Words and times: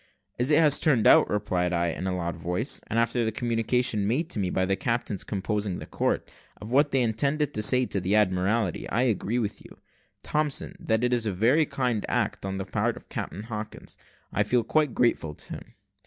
"As 0.39 0.49
it 0.49 0.57
has 0.57 0.79
turned 0.79 1.05
out," 1.05 1.29
replied 1.29 1.73
I, 1.73 1.89
in 1.89 2.07
a 2.07 2.15
loud 2.15 2.35
voice, 2.35 2.81
"and 2.87 2.97
after 2.97 3.23
the 3.23 3.31
communication 3.31 4.07
made 4.07 4.31
to 4.31 4.39
me 4.39 4.49
by 4.49 4.65
the 4.65 4.75
captains 4.75 5.23
composing 5.23 5.77
the 5.77 5.85
court, 5.85 6.27
of 6.59 6.71
what 6.71 6.89
they 6.89 7.03
intend 7.03 7.37
to 7.53 7.61
say 7.61 7.85
to 7.85 8.01
the 8.01 8.15
Admiralty, 8.15 8.89
I 8.89 9.03
agree 9.03 9.37
with 9.37 9.63
you, 9.63 9.77
Thompson, 10.23 10.75
that 10.79 11.03
it 11.03 11.13
is 11.13 11.27
a 11.27 11.31
very 11.31 11.67
kind 11.67 12.03
act 12.09 12.47
on 12.47 12.57
the 12.57 12.65
part 12.65 12.97
of 12.97 13.09
Captain 13.09 13.43
Hawkins, 13.43 13.95
and 14.31 14.39
I 14.39 14.41
feel 14.41 14.63
quite 14.63 14.95
grateful 14.95 15.35
to 15.35 15.53
him." 15.53 15.75